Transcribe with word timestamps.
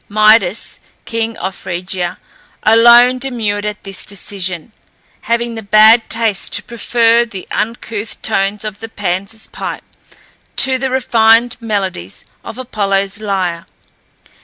Midas, 0.09 0.79
king 1.05 1.37
of 1.37 1.53
Phrygia, 1.53 2.17
alone 2.63 3.19
demurred 3.19 3.67
at 3.67 3.83
this 3.83 4.03
decision, 4.03 4.71
having 5.21 5.53
the 5.53 5.61
bad 5.61 6.09
taste 6.09 6.53
to 6.53 6.63
prefer 6.63 7.23
the 7.23 7.47
uncouth 7.51 8.19
tones 8.23 8.65
of 8.65 8.79
the 8.79 8.89
Pan's 8.89 9.47
pipe 9.49 9.83
to 10.55 10.79
the 10.79 10.89
refined 10.89 11.55
melodies 11.61 12.25
of 12.43 12.57
Apollo's 12.57 13.19
lyre. 13.21 13.67